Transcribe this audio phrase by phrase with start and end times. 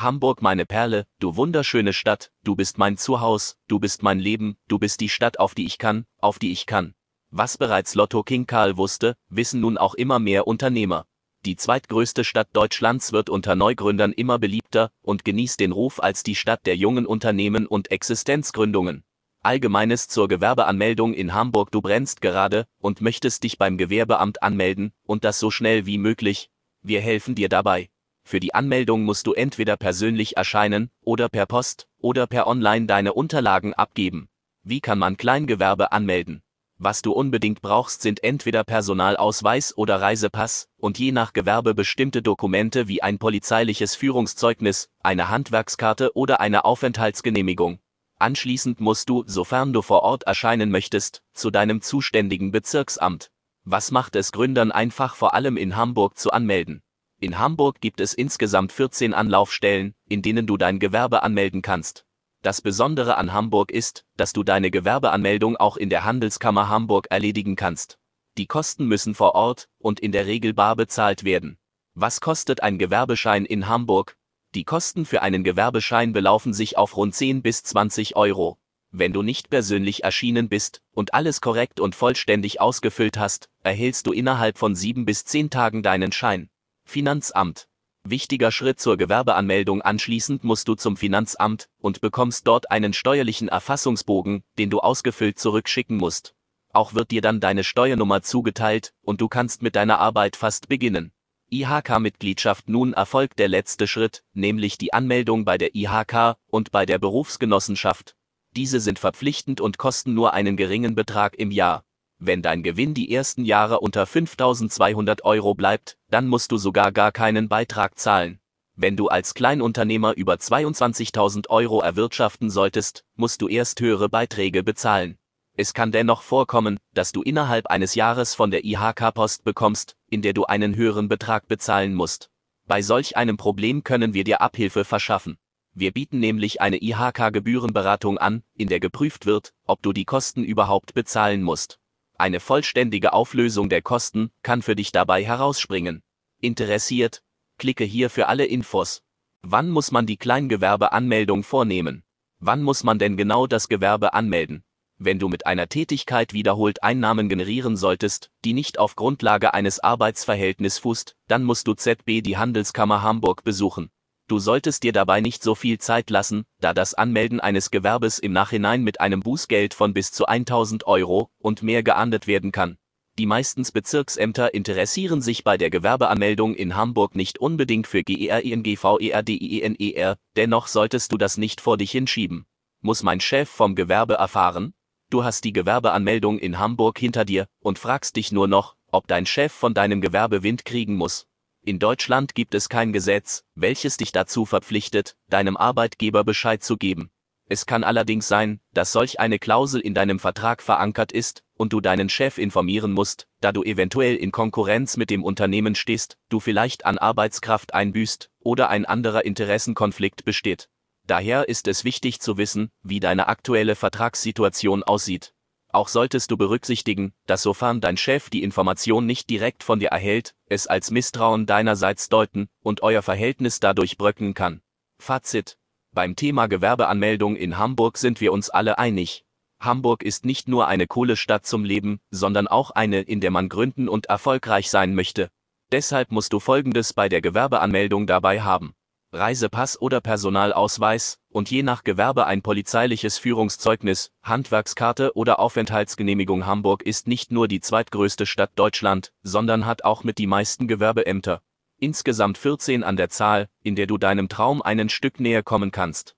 [0.00, 4.78] Hamburg meine Perle, du wunderschöne Stadt, du bist mein Zuhaus, du bist mein Leben, du
[4.78, 6.94] bist die Stadt, auf die ich kann, auf die ich kann.
[7.32, 11.04] Was bereits Lotto King Karl wusste, wissen nun auch immer mehr Unternehmer.
[11.44, 16.36] Die zweitgrößte Stadt Deutschlands wird unter Neugründern immer beliebter und genießt den Ruf als die
[16.36, 19.02] Stadt der jungen Unternehmen und Existenzgründungen.
[19.42, 25.24] Allgemeines zur Gewerbeanmeldung in Hamburg Du brennst gerade und möchtest dich beim Gewerbeamt anmelden und
[25.24, 26.50] das so schnell wie möglich.
[26.82, 27.90] Wir helfen dir dabei.
[28.28, 33.14] Für die Anmeldung musst du entweder persönlich erscheinen oder per Post oder per Online deine
[33.14, 34.28] Unterlagen abgeben.
[34.62, 36.42] Wie kann man Kleingewerbe anmelden?
[36.76, 42.86] Was du unbedingt brauchst, sind entweder Personalausweis oder Reisepass und je nach Gewerbe bestimmte Dokumente
[42.86, 47.78] wie ein polizeiliches Führungszeugnis, eine Handwerkskarte oder eine Aufenthaltsgenehmigung.
[48.18, 53.30] Anschließend musst du, sofern du vor Ort erscheinen möchtest, zu deinem zuständigen Bezirksamt.
[53.64, 56.82] Was macht es Gründern einfach vor allem in Hamburg zu anmelden?
[57.20, 62.04] In Hamburg gibt es insgesamt 14 Anlaufstellen, in denen du dein Gewerbe anmelden kannst.
[62.42, 67.56] Das Besondere an Hamburg ist, dass du deine Gewerbeanmeldung auch in der Handelskammer Hamburg erledigen
[67.56, 67.98] kannst.
[68.36, 71.58] Die Kosten müssen vor Ort und in der Regel bar bezahlt werden.
[71.94, 74.16] Was kostet ein Gewerbeschein in Hamburg?
[74.54, 78.58] Die Kosten für einen Gewerbeschein belaufen sich auf rund 10 bis 20 Euro.
[78.92, 84.12] Wenn du nicht persönlich erschienen bist und alles korrekt und vollständig ausgefüllt hast, erhältst du
[84.12, 86.48] innerhalb von 7 bis 10 Tagen deinen Schein.
[86.90, 87.68] Finanzamt
[88.02, 94.42] Wichtiger Schritt zur Gewerbeanmeldung anschließend musst du zum Finanzamt und bekommst dort einen steuerlichen Erfassungsbogen,
[94.56, 96.34] den du ausgefüllt zurückschicken musst.
[96.72, 101.12] Auch wird dir dann deine Steuernummer zugeteilt und du kannst mit deiner Arbeit fast beginnen.
[101.50, 106.98] IHK-Mitgliedschaft nun erfolgt der letzte Schritt, nämlich die Anmeldung bei der IHK und bei der
[106.98, 108.16] Berufsgenossenschaft.
[108.56, 111.84] Diese sind verpflichtend und kosten nur einen geringen Betrag im Jahr.
[112.20, 117.12] Wenn dein Gewinn die ersten Jahre unter 5200 Euro bleibt, dann musst du sogar gar
[117.12, 118.40] keinen Beitrag zahlen.
[118.74, 125.16] Wenn du als Kleinunternehmer über 22.000 Euro erwirtschaften solltest, musst du erst höhere Beiträge bezahlen.
[125.56, 130.22] Es kann dennoch vorkommen, dass du innerhalb eines Jahres von der IHK Post bekommst, in
[130.22, 132.30] der du einen höheren Betrag bezahlen musst.
[132.66, 135.38] Bei solch einem Problem können wir dir Abhilfe verschaffen.
[135.72, 140.94] Wir bieten nämlich eine IHK-Gebührenberatung an, in der geprüft wird, ob du die Kosten überhaupt
[140.94, 141.78] bezahlen musst.
[142.20, 146.02] Eine vollständige Auflösung der Kosten kann für dich dabei herausspringen.
[146.40, 147.22] Interessiert?
[147.58, 149.02] Klicke hier für alle Infos.
[149.42, 152.02] Wann muss man die Kleingewerbeanmeldung vornehmen?
[152.40, 154.64] Wann muss man denn genau das Gewerbe anmelden?
[154.96, 160.80] Wenn du mit einer Tätigkeit wiederholt Einnahmen generieren solltest, die nicht auf Grundlage eines Arbeitsverhältnisses
[160.80, 163.90] fußt, dann musst du ZB die Handelskammer Hamburg besuchen.
[164.28, 168.34] Du solltest dir dabei nicht so viel Zeit lassen, da das Anmelden eines Gewerbes im
[168.34, 172.76] Nachhinein mit einem Bußgeld von bis zu 1000 Euro und mehr geahndet werden kann.
[173.18, 180.66] Die meisten Bezirksämter interessieren sich bei der Gewerbeanmeldung in Hamburg nicht unbedingt für GERINGVERDIENER, dennoch
[180.66, 182.44] solltest du das nicht vor dich hinschieben.
[182.82, 184.74] Muss mein Chef vom Gewerbe erfahren?
[185.08, 189.24] Du hast die Gewerbeanmeldung in Hamburg hinter dir und fragst dich nur noch, ob dein
[189.24, 191.26] Chef von deinem Gewerbe Wind kriegen muss.
[191.68, 197.10] In Deutschland gibt es kein Gesetz, welches dich dazu verpflichtet, deinem Arbeitgeber Bescheid zu geben.
[197.44, 201.82] Es kann allerdings sein, dass solch eine Klausel in deinem Vertrag verankert ist und du
[201.82, 206.86] deinen Chef informieren musst, da du eventuell in Konkurrenz mit dem Unternehmen stehst, du vielleicht
[206.86, 210.70] an Arbeitskraft einbüßt oder ein anderer Interessenkonflikt besteht.
[211.06, 215.34] Daher ist es wichtig zu wissen, wie deine aktuelle Vertragssituation aussieht.
[215.78, 220.34] Auch solltest du berücksichtigen, dass sofern dein Chef die Information nicht direkt von dir erhält,
[220.46, 224.60] es als Misstrauen deinerseits deuten und euer Verhältnis dadurch bröckeln kann.
[224.98, 225.56] Fazit.
[225.94, 229.24] Beim Thema Gewerbeanmeldung in Hamburg sind wir uns alle einig.
[229.60, 233.48] Hamburg ist nicht nur eine coole Stadt zum Leben, sondern auch eine, in der man
[233.48, 235.30] gründen und erfolgreich sein möchte.
[235.70, 238.74] Deshalb musst du Folgendes bei der Gewerbeanmeldung dabei haben.
[239.12, 247.08] Reisepass oder Personalausweis und je nach Gewerbe ein polizeiliches Führungszeugnis, Handwerkskarte oder Aufenthaltsgenehmigung Hamburg ist
[247.08, 251.40] nicht nur die zweitgrößte Stadt Deutschland, sondern hat auch mit die meisten Gewerbeämter.
[251.78, 256.17] Insgesamt 14 an der Zahl, in der du deinem Traum einen Stück näher kommen kannst.